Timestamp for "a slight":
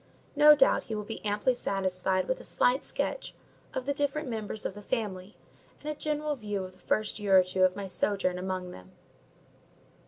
2.39-2.83